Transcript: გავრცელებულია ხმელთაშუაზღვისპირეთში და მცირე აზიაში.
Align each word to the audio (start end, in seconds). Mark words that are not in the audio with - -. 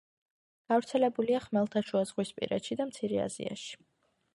გავრცელებულია 0.73 1.43
ხმელთაშუაზღვისპირეთში 1.45 2.79
და 2.83 2.93
მცირე 2.93 3.25
აზიაში. 3.31 3.81